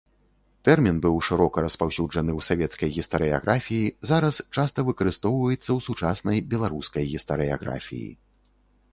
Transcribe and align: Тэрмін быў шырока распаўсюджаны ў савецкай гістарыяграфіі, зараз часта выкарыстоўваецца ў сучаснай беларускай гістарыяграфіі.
Тэрмін 0.67 0.95
быў 1.01 1.17
шырока 1.25 1.63
распаўсюджаны 1.65 2.31
ў 2.35 2.39
савецкай 2.47 2.89
гістарыяграфіі, 2.95 3.91
зараз 4.11 4.35
часта 4.55 4.85
выкарыстоўваецца 4.87 5.57
ў 5.57 5.79
сучаснай 5.89 6.37
беларускай 6.55 7.03
гістарыяграфіі. 7.13 8.09